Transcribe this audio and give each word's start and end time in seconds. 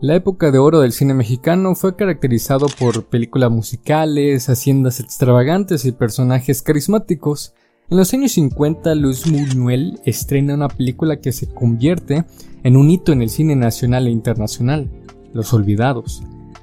La 0.00 0.14
época 0.14 0.50
de 0.50 0.58
oro 0.58 0.80
del 0.80 0.92
cine 0.92 1.12
mexicano 1.12 1.74
fue 1.74 1.94
caracterizado 1.94 2.68
por 2.78 3.04
películas 3.04 3.50
musicales, 3.50 4.48
haciendas 4.48 4.98
extravagantes 4.98 5.84
y 5.84 5.92
personajes 5.92 6.62
carismáticos. 6.62 7.52
En 7.90 7.98
los 7.98 8.14
años 8.14 8.32
50, 8.32 8.94
Luis 8.94 9.30
Buñuel 9.30 10.00
estrena 10.06 10.54
una 10.54 10.68
película 10.68 11.20
que 11.20 11.32
se 11.32 11.52
convierte 11.52 12.24
en 12.62 12.78
un 12.78 12.90
hito 12.90 13.12
en 13.12 13.20
el 13.20 13.28
cine 13.28 13.56
nacional 13.56 14.06
e 14.06 14.10
internacional, 14.10 14.90
Los 15.34 15.52
Olvidados. 15.52 16.22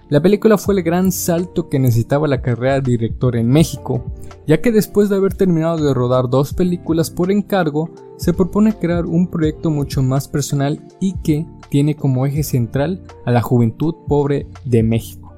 La 0.10 0.22
película 0.22 0.58
fue 0.58 0.76
el 0.76 0.84
gran 0.84 1.12
salto 1.12 1.68
que 1.68 1.80
necesitaba 1.80 2.30
la 2.30 2.42
carrera 2.42 2.80
de 2.80 2.92
director 2.92 3.36
en 3.36 3.50
México, 3.50 4.06
ya 4.48 4.62
que 4.62 4.72
después 4.72 5.10
de 5.10 5.18
haber 5.18 5.34
terminado 5.34 5.78
de 5.78 5.94
rodar 5.94 6.30
dos 6.30 6.54
películas 6.54 7.12
por 7.12 7.30
encargo, 7.30 7.90
se 8.16 8.34
propone 8.34 8.78
crear 8.78 9.06
un 9.06 9.28
proyecto 9.28 9.70
mucho 9.70 10.02
más 10.02 10.30
personal 10.30 10.82
y 11.02 11.14
que 11.24 11.46
tiene 11.70 11.96
como 11.96 12.26
eje 12.26 12.44
central 12.44 13.04
a 13.26 13.32
la 13.32 13.42
juventud 13.42 13.96
pobre 14.08 14.48
de 14.64 14.82
México. 14.82 15.34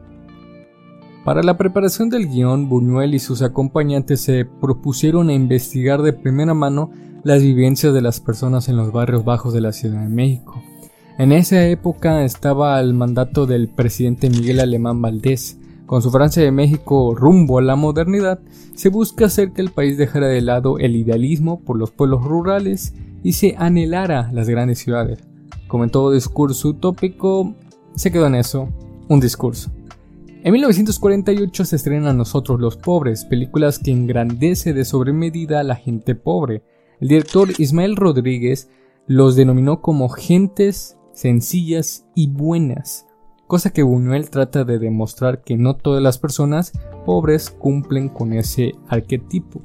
Para 1.26 1.42
la 1.42 1.58
preparación 1.58 2.10
del 2.10 2.30
guion, 2.30 2.70
Buñuel 2.70 3.16
y 3.16 3.20
sus 3.20 3.42
acompañantes 3.42 4.22
se 4.22 4.46
propusieron 4.46 5.30
a 5.30 5.34
investigar 5.34 6.04
de 6.04 6.14
primera 6.14 6.54
mano 6.54 6.92
las 7.24 7.42
vivencias 7.42 7.92
de 7.94 8.02
las 8.02 8.20
personas 8.20 8.70
en 8.70 8.78
los 8.78 8.92
barrios 8.92 9.26
bajos 9.26 9.52
de 9.52 9.62
la 9.62 9.74
Ciudad 9.74 10.02
de 10.02 10.10
México. 10.10 10.62
En 11.20 11.34
esa 11.34 11.68
época 11.68 12.24
estaba 12.24 12.78
al 12.78 12.94
mandato 12.94 13.46
del 13.46 13.68
presidente 13.68 14.30
Miguel 14.30 14.62
Alemán 14.62 15.02
Valdés. 15.02 15.60
Con 15.86 16.02
su 16.02 16.12
Francia 16.12 16.42
de 16.42 16.54
México 16.54 17.14
rumbo 17.14 17.58
a 17.58 17.62
la 17.62 17.76
modernidad, 17.76 18.40
se 18.74 18.88
busca 18.88 19.26
hacer 19.26 19.52
que 19.52 19.60
el 19.60 19.70
país 19.70 19.98
dejara 19.98 20.28
de 20.28 20.40
lado 20.40 20.80
el 20.80 20.96
idealismo 20.96 21.60
por 21.60 21.78
los 21.78 21.92
pueblos 21.92 22.24
rurales 22.24 22.94
y 23.22 23.34
se 23.34 23.54
anhelara 23.58 24.32
las 24.32 24.48
grandes 24.48 24.80
ciudades. 24.80 25.20
Como 25.68 25.84
en 25.84 25.90
todo 25.90 26.14
discurso 26.14 26.70
utópico, 26.70 27.54
se 27.96 28.14
quedó 28.14 28.28
en 28.28 28.36
eso, 28.36 28.70
un 29.10 29.20
discurso. 29.20 29.72
En 30.42 30.54
1948 30.54 31.66
se 31.66 31.76
estrena 31.76 32.14
Nosotros 32.14 32.62
los 32.62 32.78
Pobres, 32.78 33.26
películas 33.26 33.78
que 33.78 33.92
engrandece 33.92 34.72
de 34.72 34.86
sobremedida 34.86 35.60
a 35.60 35.64
la 35.64 35.76
gente 35.76 36.16
pobre. 36.16 36.64
El 37.02 37.10
director 37.10 37.50
Ismael 37.58 37.98
Rodríguez 37.98 38.70
los 39.06 39.36
denominó 39.36 39.82
como 39.82 40.08
gentes 40.08 40.96
sencillas 41.20 42.06
y 42.16 42.30
buenas, 42.30 43.08
cosa 43.48 43.72
que 43.72 43.84
Buñuel 43.84 44.30
trata 44.30 44.64
de 44.64 44.80
demostrar 44.80 45.42
que 45.44 45.58
no 45.58 45.76
todas 45.76 46.02
las 46.02 46.18
personas 46.18 46.72
pobres 47.06 47.50
cumplen 47.50 48.10
con 48.10 48.34
ese 48.34 48.74
arquetipo. 48.88 49.62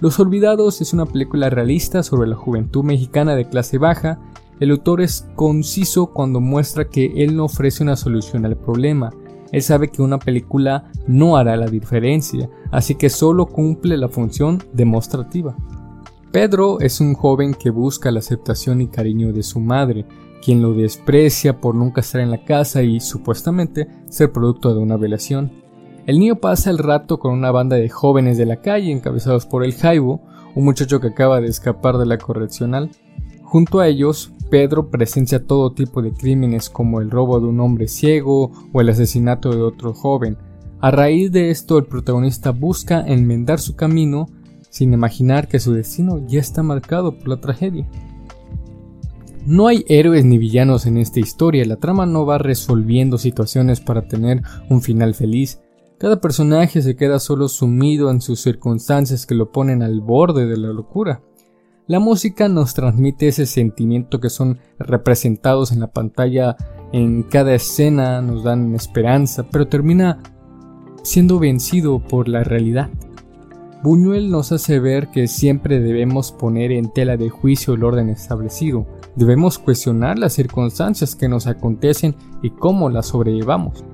Los 0.00 0.20
Olvidados 0.20 0.80
es 0.82 0.92
una 0.92 1.06
película 1.06 1.48
realista 1.48 2.02
sobre 2.02 2.28
la 2.28 2.36
juventud 2.36 2.84
mexicana 2.84 3.34
de 3.34 3.48
clase 3.48 3.78
baja 3.78 4.20
el 4.58 4.70
autor 4.70 5.02
es 5.02 5.28
conciso 5.34 6.06
cuando 6.14 6.40
muestra 6.40 6.88
que 6.88 7.12
él 7.16 7.36
no 7.36 7.44
ofrece 7.44 7.82
una 7.82 7.94
solución 7.94 8.46
al 8.46 8.56
problema. 8.56 9.12
Él 9.52 9.60
sabe 9.60 9.88
que 9.88 10.00
una 10.00 10.18
película 10.18 10.90
no 11.06 11.36
hará 11.36 11.56
la 11.56 11.66
diferencia, 11.66 12.48
así 12.70 12.94
que 12.94 13.10
solo 13.10 13.46
cumple 13.46 13.98
la 13.98 14.08
función 14.08 14.62
demostrativa. 14.72 15.54
Pedro 16.32 16.80
es 16.80 17.02
un 17.02 17.14
joven 17.14 17.52
que 17.52 17.68
busca 17.68 18.10
la 18.10 18.20
aceptación 18.20 18.80
y 18.80 18.88
cariño 18.88 19.32
de 19.32 19.42
su 19.42 19.60
madre, 19.60 20.06
quien 20.46 20.62
lo 20.62 20.74
desprecia 20.74 21.60
por 21.60 21.74
nunca 21.74 22.02
estar 22.02 22.20
en 22.20 22.30
la 22.30 22.44
casa 22.44 22.84
y 22.84 23.00
supuestamente 23.00 23.88
ser 24.08 24.30
producto 24.30 24.72
de 24.72 24.80
una 24.80 24.96
violación. 24.96 25.50
El 26.06 26.20
niño 26.20 26.36
pasa 26.36 26.70
el 26.70 26.78
rato 26.78 27.18
con 27.18 27.32
una 27.32 27.50
banda 27.50 27.74
de 27.74 27.88
jóvenes 27.88 28.38
de 28.38 28.46
la 28.46 28.60
calle 28.60 28.92
encabezados 28.92 29.44
por 29.44 29.64
el 29.64 29.74
Jaibo, 29.74 30.20
un 30.54 30.64
muchacho 30.64 31.00
que 31.00 31.08
acaba 31.08 31.40
de 31.40 31.48
escapar 31.48 31.98
de 31.98 32.06
la 32.06 32.18
correccional. 32.18 32.92
Junto 33.42 33.80
a 33.80 33.88
ellos, 33.88 34.30
Pedro 34.48 34.88
presencia 34.88 35.44
todo 35.44 35.72
tipo 35.72 36.00
de 36.00 36.12
crímenes 36.12 36.70
como 36.70 37.00
el 37.00 37.10
robo 37.10 37.40
de 37.40 37.46
un 37.46 37.58
hombre 37.58 37.88
ciego 37.88 38.52
o 38.72 38.80
el 38.80 38.88
asesinato 38.88 39.50
de 39.50 39.62
otro 39.62 39.94
joven. 39.94 40.38
A 40.78 40.92
raíz 40.92 41.32
de 41.32 41.50
esto, 41.50 41.76
el 41.76 41.86
protagonista 41.86 42.52
busca 42.52 43.00
enmendar 43.04 43.58
su 43.58 43.74
camino 43.74 44.28
sin 44.70 44.92
imaginar 44.92 45.48
que 45.48 45.58
su 45.58 45.72
destino 45.72 46.24
ya 46.28 46.38
está 46.38 46.62
marcado 46.62 47.18
por 47.18 47.26
la 47.26 47.40
tragedia. 47.40 47.84
No 49.46 49.68
hay 49.68 49.84
héroes 49.86 50.24
ni 50.24 50.38
villanos 50.38 50.86
en 50.86 50.96
esta 50.96 51.20
historia, 51.20 51.64
la 51.66 51.76
trama 51.76 52.04
no 52.04 52.26
va 52.26 52.36
resolviendo 52.36 53.16
situaciones 53.16 53.80
para 53.80 54.08
tener 54.08 54.42
un 54.68 54.82
final 54.82 55.14
feliz. 55.14 55.60
Cada 55.98 56.20
personaje 56.20 56.82
se 56.82 56.96
queda 56.96 57.20
solo 57.20 57.46
sumido 57.46 58.10
en 58.10 58.20
sus 58.20 58.40
circunstancias 58.40 59.24
que 59.24 59.36
lo 59.36 59.52
ponen 59.52 59.84
al 59.84 60.00
borde 60.00 60.46
de 60.46 60.56
la 60.56 60.72
locura. 60.72 61.22
La 61.86 62.00
música 62.00 62.48
nos 62.48 62.74
transmite 62.74 63.28
ese 63.28 63.46
sentimiento 63.46 64.18
que 64.18 64.30
son 64.30 64.58
representados 64.80 65.70
en 65.70 65.78
la 65.78 65.92
pantalla 65.92 66.56
en 66.92 67.22
cada 67.22 67.54
escena, 67.54 68.20
nos 68.22 68.42
dan 68.42 68.74
esperanza, 68.74 69.46
pero 69.48 69.68
termina 69.68 70.18
siendo 71.04 71.38
vencido 71.38 72.00
por 72.00 72.26
la 72.26 72.42
realidad. 72.42 72.90
Buñuel 73.84 74.28
nos 74.28 74.50
hace 74.50 74.80
ver 74.80 75.12
que 75.12 75.28
siempre 75.28 75.78
debemos 75.78 76.32
poner 76.32 76.72
en 76.72 76.92
tela 76.92 77.16
de 77.16 77.30
juicio 77.30 77.74
el 77.74 77.84
orden 77.84 78.08
establecido, 78.08 78.88
debemos 79.16 79.58
cuestionar 79.58 80.18
las 80.18 80.34
circunstancias 80.34 81.16
que 81.16 81.28
nos 81.28 81.46
acontecen 81.46 82.14
y 82.42 82.50
cómo 82.50 82.88
las 82.90 83.06
sobrellevamos. 83.06 83.84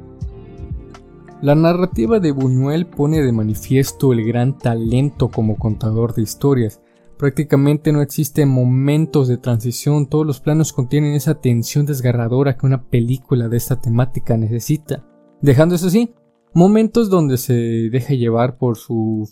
La 1.41 1.55
narrativa 1.55 2.21
de 2.21 2.33
Buñuel 2.33 2.87
pone 2.87 3.23
de 3.23 3.33
manifiesto 3.33 4.13
el 4.13 4.25
gran 4.25 4.59
talento 4.59 5.29
como 5.29 5.57
contador 5.57 6.15
de 6.15 6.23
historias, 6.23 6.83
Prácticamente 7.23 7.93
no 7.93 8.03
existen 8.03 8.49
momentos 8.49 9.29
de 9.29 9.37
transición, 9.37 10.09
todos 10.09 10.27
los 10.27 10.41
planos 10.41 10.73
contienen 10.73 11.15
esa 11.15 11.41
tensión 11.41 11.87
desgarradora 11.87 12.57
que 12.57 12.67
una 12.67 12.83
película 12.83 13.49
de 13.49 13.59
esta 13.59 13.81
temática 13.81 14.37
necesita. 14.37 15.07
Dejando 15.41 15.77
eso 15.77 15.87
así, 15.87 16.13
momentos 16.53 17.11
donde 17.11 17.37
se 17.39 17.55
deja 17.55 18.15
llevar 18.15 18.59
por 18.59 18.77
su 18.77 19.31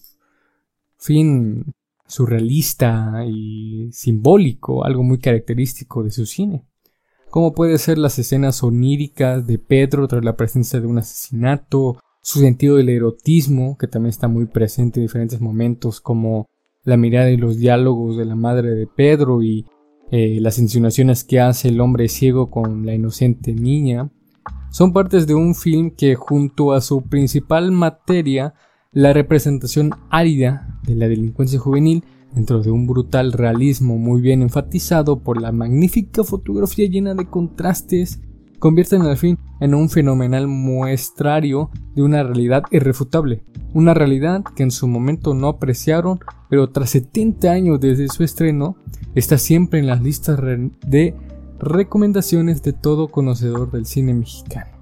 fin 0.98 1.74
surrealista 2.10 3.24
y 3.26 3.88
simbólico, 3.92 4.84
algo 4.84 5.02
muy 5.02 5.18
característico 5.18 6.02
de 6.02 6.10
su 6.10 6.26
cine. 6.26 6.66
Como 7.30 7.54
puede 7.54 7.78
ser 7.78 7.96
las 7.96 8.18
escenas 8.18 8.62
oníricas 8.62 9.46
de 9.46 9.58
Pedro 9.58 10.08
tras 10.08 10.24
la 10.24 10.36
presencia 10.36 10.80
de 10.80 10.88
un 10.88 10.98
asesinato, 10.98 11.98
su 12.22 12.40
sentido 12.40 12.76
del 12.76 12.88
erotismo, 12.88 13.78
que 13.78 13.86
también 13.86 14.10
está 14.10 14.26
muy 14.26 14.46
presente 14.46 14.98
en 14.98 15.06
diferentes 15.06 15.40
momentos, 15.40 16.00
como 16.00 16.46
la 16.82 16.96
mirada 16.96 17.30
y 17.30 17.36
los 17.36 17.58
diálogos 17.58 18.16
de 18.16 18.24
la 18.24 18.34
madre 18.34 18.70
de 18.70 18.86
Pedro 18.86 19.42
y 19.42 19.64
eh, 20.10 20.38
las 20.40 20.58
insinuaciones 20.58 21.22
que 21.22 21.38
hace 21.38 21.68
el 21.68 21.80
hombre 21.80 22.08
ciego 22.08 22.50
con 22.50 22.84
la 22.84 22.94
inocente 22.94 23.52
niña, 23.52 24.10
son 24.70 24.92
partes 24.92 25.26
de 25.26 25.34
un 25.34 25.54
film 25.54 25.90
que 25.90 26.16
junto 26.16 26.72
a 26.72 26.80
su 26.80 27.02
principal 27.02 27.70
materia, 27.70 28.54
la 28.92 29.12
representación 29.12 29.92
árida 30.10 30.80
de 30.82 30.96
la 30.96 31.06
delincuencia 31.06 31.60
juvenil, 31.60 32.02
dentro 32.34 32.60
de 32.60 32.70
un 32.70 32.86
brutal 32.86 33.32
realismo 33.32 33.98
muy 33.98 34.20
bien 34.20 34.42
enfatizado 34.42 35.20
por 35.20 35.40
la 35.40 35.52
magnífica 35.52 36.24
fotografía 36.24 36.88
llena 36.88 37.14
de 37.14 37.26
contrastes, 37.26 38.20
convierten 38.58 39.02
al 39.02 39.16
fin 39.16 39.38
en 39.60 39.74
un 39.74 39.90
fenomenal 39.90 40.48
muestrario 40.48 41.70
de 41.94 42.02
una 42.02 42.22
realidad 42.22 42.64
irrefutable, 42.72 43.44
una 43.74 43.94
realidad 43.94 44.42
que 44.56 44.64
en 44.64 44.70
su 44.70 44.88
momento 44.88 45.34
no 45.34 45.48
apreciaron, 45.48 46.18
pero 46.48 46.70
tras 46.70 46.90
70 46.90 47.50
años 47.50 47.80
desde 47.80 48.08
su 48.08 48.24
estreno, 48.24 48.76
está 49.14 49.38
siempre 49.38 49.78
en 49.78 49.86
las 49.86 50.02
listas 50.02 50.38
de 50.86 51.14
recomendaciones 51.60 52.62
de 52.62 52.72
todo 52.72 53.08
conocedor 53.08 53.70
del 53.70 53.86
cine 53.86 54.14
mexicano. 54.14 54.79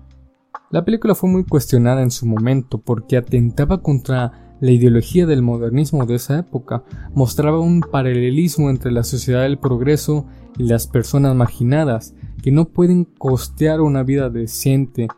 La 0.70 0.84
película 0.84 1.14
fue 1.14 1.30
muy 1.30 1.44
cuestionada 1.44 2.02
en 2.02 2.10
su 2.10 2.26
momento 2.26 2.78
porque 2.78 3.16
atentaba 3.16 3.80
contra 3.80 4.56
la 4.60 4.70
ideología 4.70 5.24
del 5.24 5.40
modernismo 5.40 6.04
de 6.04 6.16
esa 6.16 6.40
época, 6.40 6.84
mostraba 7.14 7.58
un 7.58 7.80
paralelismo 7.80 8.68
entre 8.68 8.92
la 8.92 9.02
sociedad 9.02 9.42
del 9.42 9.58
progreso 9.58 10.26
y 10.58 10.64
las 10.64 10.86
personas 10.86 11.34
marginadas, 11.34 12.14
que 12.42 12.52
no 12.52 12.66
pueden 12.68 13.04
costear 13.04 13.80
una 13.80 14.02
vida 14.02 14.28
decente. 14.28 15.08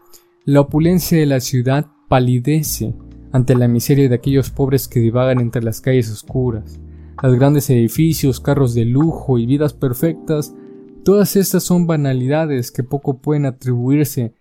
La 0.45 0.61
opulencia 0.61 1.19
de 1.19 1.27
la 1.27 1.41
ciudad 1.41 1.87
palidece 2.09 2.95
ante 3.33 3.57
la 3.57 3.67
miseria 3.67 4.09
de 4.09 4.15
aquellos 4.15 4.51
pobres 4.51 4.87
que 4.87 5.01
divagan 5.01 5.41
entre 5.41 5.65
las 5.65 5.81
calles 5.81 6.13
oscuras. 6.13 6.79
Los 7.23 7.35
grandes 7.37 7.69
edificios, 7.71 8.39
carros 8.39 8.75
de 8.75 8.85
lujo 8.85 9.39
y 9.39 9.47
vidas 9.47 9.75
perfectas, 9.75 10.55
todas 11.05 11.35
estas 11.35 11.65
son 11.65 11.89
banalidades 11.89 12.71
que 12.71 12.85
poco 12.85 13.19
pueden 13.19 13.47
atribuirse, 13.47 14.35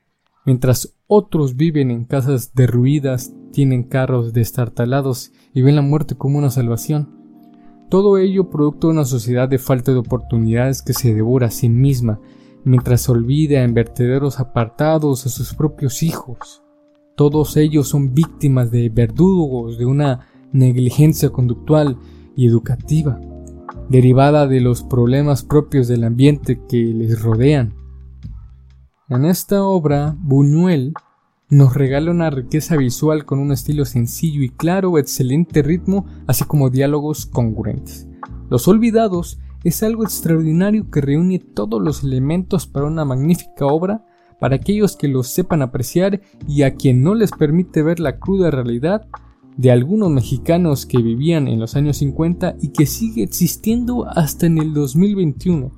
mientras 0.46 0.96
otros 1.08 1.56
viven 1.56 1.92
en 1.92 2.06
casas 2.06 2.54
derruidas, 2.54 3.34
tienen 3.52 3.84
carros 3.84 4.34
destartalados 4.34 5.32
y 5.54 5.62
ven 5.62 5.76
la 5.76 5.82
muerte 5.82 6.16
como 6.16 6.38
una 6.38 6.50
salvación. 6.50 7.10
Todo 7.90 8.20
ello 8.20 8.50
producto 8.50 8.88
de 8.88 8.94
una 8.94 9.06
sociedad 9.06 9.50
de 9.50 9.58
falta 9.58 9.92
de 9.92 9.98
oportunidades 9.98 10.84
que 10.84 10.94
se 10.94 11.14
devora 11.14 11.48
a 11.48 11.52
sí 11.52 11.70
misma, 11.70 12.20
mientras 12.64 13.10
olvida 13.10 13.64
en 13.64 13.74
vertederos 13.74 14.40
apartados 14.40 15.26
a 15.26 15.30
sus 15.30 15.56
propios 15.56 16.04
hijos. 16.04 16.62
Todos 17.16 17.58
ellos 17.58 17.88
son 17.88 18.14
víctimas 18.14 18.70
de 18.70 18.90
verdugos 18.90 19.78
de 19.78 19.86
una 19.86 20.28
negligencia 20.52 21.32
conductual 21.32 21.98
y 22.36 22.48
educativa, 22.48 23.20
derivada 23.90 24.48
de 24.48 24.62
los 24.62 24.84
problemas 24.84 25.44
propios 25.44 25.88
del 25.88 26.04
ambiente 26.04 26.62
que 26.70 26.78
les 26.78 27.22
rodean. 27.22 27.74
En 29.10 29.26
esta 29.26 29.64
obra, 29.64 30.16
Buñuel 30.20 30.94
nos 31.50 31.74
regala 31.74 32.12
una 32.12 32.30
riqueza 32.30 32.78
visual 32.78 33.26
con 33.26 33.40
un 33.40 33.52
estilo 33.52 33.84
sencillo 33.86 34.44
y 34.44 34.50
claro, 34.50 35.00
excelente 35.00 35.64
ritmo, 35.64 36.06
así 36.28 36.44
como 36.44 36.70
diálogos 36.70 37.26
congruentes. 37.26 38.08
Los 38.52 38.68
Olvidados 38.68 39.40
es 39.64 39.82
algo 39.82 40.04
extraordinario 40.04 40.92
que 40.92 41.02
reúne 41.02 41.40
todos 41.40 41.82
los 41.82 42.04
elementos 42.04 42.68
para 42.68 42.86
una 42.86 43.04
magnífica 43.04 43.66
obra 43.66 44.06
para 44.40 44.58
aquellos 44.58 44.96
que 44.96 45.08
los 45.08 45.28
sepan 45.30 45.64
apreciar 45.64 46.22
y 46.48 46.62
a 46.62 46.76
quien 46.76 47.02
no 47.02 47.16
les 47.16 47.32
permite 47.32 47.82
ver 47.82 48.00
la 48.00 48.20
cruda 48.20 48.52
realidad 48.52 49.08
de 49.58 49.72
algunos 49.72 50.12
mexicanos 50.12 50.86
que 50.86 51.00
vivían 51.00 51.48
en 51.48 51.60
los 51.60 51.76
años 51.76 51.98
50 51.98 52.58
y 52.62 52.68
que 52.70 52.86
sigue 52.86 53.24
existiendo 53.24 54.08
hasta 54.08 54.46
en 54.46 54.60
el 54.60 54.72
2021. 54.76 55.72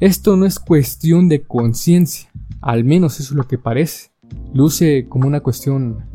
Esto 0.00 0.36
no 0.36 0.44
es 0.44 0.58
cuestión 0.58 1.28
de 1.28 1.42
conciencia, 1.44 2.30
al 2.64 2.82
menos 2.82 3.20
eso 3.20 3.34
es 3.34 3.36
lo 3.36 3.46
que 3.46 3.58
parece. 3.58 4.10
Luce 4.54 5.06
como 5.08 5.28
una 5.28 5.40
cuestión 5.40 6.06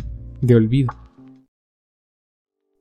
de 0.41 0.55
olvido. 0.55 0.89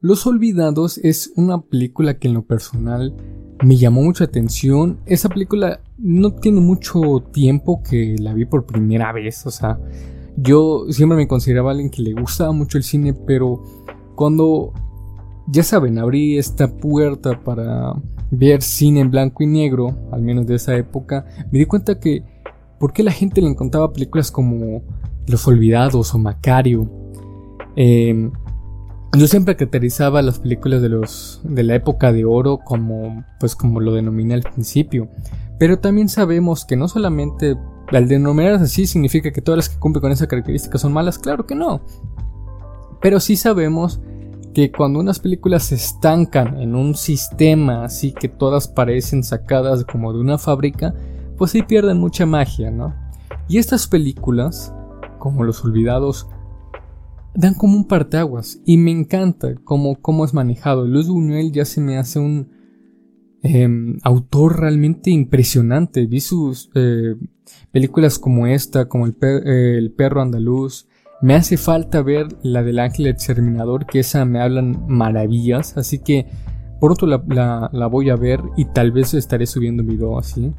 Los 0.01 0.27
Olvidados 0.27 0.97
es 0.99 1.33
una 1.37 1.61
película 1.61 2.19
que 2.19 2.29
en 2.29 2.35
lo 2.35 2.43
personal 2.47 3.15
me 3.63 3.77
llamó 3.77 4.03
mucha 4.03 4.25
atención. 4.25 5.01
Esa 5.05 5.29
película 5.29 5.81
no 5.99 6.35
tiene 6.35 6.61
mucho 6.61 7.01
tiempo 7.31 7.83
que 7.83 8.17
la 8.19 8.33
vi 8.33 8.47
por 8.47 8.65
primera 8.65 9.13
vez. 9.13 9.45
O 9.45 9.51
sea, 9.51 9.79
yo 10.37 10.87
siempre 10.89 11.19
me 11.19 11.29
consideraba 11.29 11.73
alguien 11.73 11.91
que 11.91 12.01
le 12.01 12.15
gustaba 12.15 12.53
mucho 12.53 12.79
el 12.79 12.85
cine, 12.85 13.13
pero 13.13 13.63
cuando, 14.15 14.73
ya 15.47 15.63
saben, 15.63 15.99
abrí 15.99 16.39
esta 16.39 16.75
puerta 16.75 17.45
para 17.45 17.93
ver 18.31 18.63
cine 18.63 19.01
en 19.01 19.11
blanco 19.11 19.43
y 19.43 19.47
negro, 19.47 19.95
al 20.11 20.23
menos 20.23 20.47
de 20.47 20.55
esa 20.55 20.75
época, 20.77 21.27
me 21.51 21.59
di 21.59 21.67
cuenta 21.67 22.01
que 22.01 22.38
por 22.79 22.93
qué 22.93 23.03
la 23.03 23.13
gente 23.13 23.41
le 23.41 23.49
encontraba 23.49 23.93
películas 23.93 24.31
como 24.31 24.83
Los 25.27 25.47
Olvidados 25.47 26.15
o 26.15 26.19
Macario. 26.19 26.89
Eh, 27.77 28.31
yo 29.17 29.27
siempre 29.27 29.57
caracterizaba 29.57 30.21
las 30.21 30.39
películas 30.39 30.83
de 30.83 30.91
los 30.91 31.41
de 31.43 31.63
la 31.63 31.75
época 31.75 32.13
de 32.13 32.25
oro 32.25 32.59
como 32.59 33.25
pues 33.41 33.57
como 33.57 33.81
lo 33.81 33.95
denominé 33.95 34.35
al 34.35 34.43
principio, 34.43 35.09
pero 35.59 35.79
también 35.79 36.09
sabemos 36.09 36.65
que 36.65 36.77
no 36.77 36.89
solamente 36.89 37.57
al 37.89 38.07
denominar 38.07 38.55
así 38.55 38.87
significa 38.87 39.33
que 39.33 39.41
todas 39.41 39.57
las 39.57 39.69
que 39.71 39.79
cumplen 39.79 40.03
con 40.03 40.13
esa 40.13 40.27
característica 40.27 40.77
son 40.77 40.93
malas, 40.93 41.19
claro 41.19 41.47
que 41.47 41.55
no. 41.55 41.81
Pero 43.01 43.19
sí 43.19 43.37
sabemos 43.37 44.01
que 44.53 44.71
cuando 44.71 45.01
unas 45.01 45.21
películas 45.21 45.65
se 45.65 45.77
estancan 45.77 46.61
en 46.61 46.75
un 46.75 46.95
sistema 46.95 47.85
así 47.85 48.13
que 48.13 48.29
todas 48.29 48.69
parecen 48.69 49.23
sacadas 49.23 49.85
como 49.85 50.13
de 50.13 50.21
una 50.21 50.37
fábrica, 50.37 50.95
pues 51.39 51.53
sí 51.53 51.63
pierden 51.63 51.99
mucha 51.99 52.27
magia, 52.27 52.71
¿no? 52.71 52.95
Y 53.49 53.57
estas 53.57 53.87
películas, 53.87 54.75
como 55.19 55.45
Los 55.45 55.65
Olvidados, 55.65 56.29
dan 57.35 57.55
como 57.55 57.77
un 57.77 57.87
parteaguas 57.87 58.61
y 58.67 58.77
me 58.77 58.91
encanta 58.91 59.55
cómo, 59.65 59.97
cómo 60.03 60.25
es 60.25 60.35
manejado. 60.35 60.87
Luis 60.87 61.09
Buñuel 61.09 61.53
ya 61.53 61.65
se 61.65 61.81
me 61.81 61.97
hace 61.97 62.19
un 62.19 62.51
em, 63.43 63.99
autor 64.03 64.61
realmente 64.61 65.11
impresionante. 65.11 66.07
Vi 66.07 66.21
sus 66.21 66.71
eh, 66.75 67.15
películas 67.71 68.19
como 68.19 68.47
esta, 68.47 68.89
como 68.89 69.07
el, 69.07 69.15
Perro 69.97 70.21
Andaluz. 70.21 70.89
Me 71.23 71.35
hace 71.35 71.57
falta 71.57 72.03
ver 72.03 72.27
la 72.43 72.63
del 72.63 72.81
Ángel 72.81 73.07
Exterminador, 73.07 73.87
que 73.87 74.01
esa 74.01 74.25
me 74.25 74.41
hablan 74.41 74.85
maravillas. 74.89 75.77
Así 75.77 76.01
que 76.01 76.27
pronto 76.81 77.07
la, 77.07 77.23
la, 77.29 77.71
la 77.73 77.87
voy 77.87 78.11
a 78.11 78.17
ver 78.17 78.41
y 78.57 78.65
tal 78.67 78.93
vez 78.93 79.15
estaré 79.15 79.47
subiendo 79.47 79.85
un 79.85 79.89
video 79.89 80.19
así. 80.19 80.53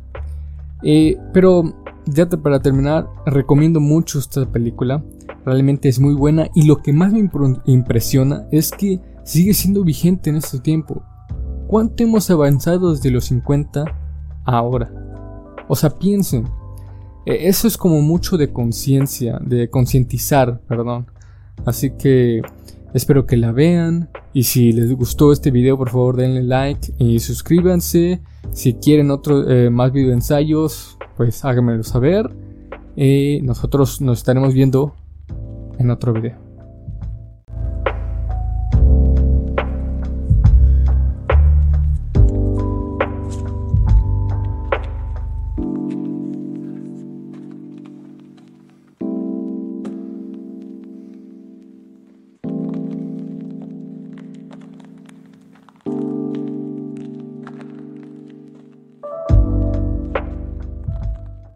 Eh, 0.84 1.18
pero 1.34 1.74
ya 2.06 2.28
para 2.28 2.62
terminar, 2.62 3.08
recomiendo 3.26 3.80
mucho 3.80 4.20
esta 4.20 4.46
película. 4.46 5.04
Realmente 5.46 5.90
es 5.90 6.00
muy 6.00 6.14
buena 6.14 6.48
y 6.54 6.66
lo 6.66 6.78
que 6.78 6.94
más 6.94 7.14
me 7.14 7.30
impresiona 7.66 8.48
es 8.52 8.72
que 8.72 9.00
sigue 9.24 9.54
siendo 9.54 9.84
vigente 9.84 10.30
en 10.30 10.38
este 10.38 10.60
tiempo. 10.60 11.04
¿Cuánto 11.68 12.04
hemos 12.04 12.30
avanzado 12.32 12.92
desde 12.92 13.12
los 13.12 13.26
50 13.26 13.82
a 13.84 14.58
ahora? 14.58 14.92
O 15.68 15.76
sea, 15.76 15.92
piensen. 15.92 16.50
E, 17.26 17.48
eso 17.48 17.68
es 17.68 17.78
como 17.78 18.02
mucho 18.02 18.38
de 18.38 18.52
conciencia, 18.52 19.40
de 19.40 19.70
concientizar, 19.70 20.62
perdón. 20.68 21.06
Así 21.66 21.92
que 21.92 22.42
espero 22.94 23.26
que 23.26 23.38
la 23.38 23.52
vean. 23.52 24.10
Y 24.34 24.44
si 24.44 24.72
les 24.72 24.92
gustó 24.94 25.32
este 25.32 25.52
video, 25.52 25.78
por 25.78 25.90
favor 25.90 26.18
denle 26.18 26.44
like 26.44 26.94
y 26.98 27.20
suscríbanse. 27.20 28.22
Si 28.52 28.74
quieren 28.76 29.12
otro, 29.12 29.50
eh, 29.50 29.70
más 29.70 29.92
video 29.92 30.14
ensayos, 30.14 30.98
pues 31.18 31.44
háganmelo 31.46 31.84
saber. 31.84 32.30
Y 32.96 33.40
nosotros 33.44 34.02
nos 34.02 34.20
estaremos 34.20 34.54
viendo 34.54 34.96
en 35.78 35.90
otro 35.92 36.14
video. 36.14 36.49